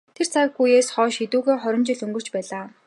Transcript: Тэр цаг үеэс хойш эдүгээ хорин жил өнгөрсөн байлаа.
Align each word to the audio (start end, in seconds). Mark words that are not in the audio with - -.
Тэр 0.17 0.27
цаг 0.33 0.49
үеэс 0.61 0.87
хойш 0.95 1.15
эдүгээ 1.25 1.57
хорин 1.63 1.83
жил 1.87 2.01
өнгөрсөн 2.05 2.33
байлаа. 2.35 2.65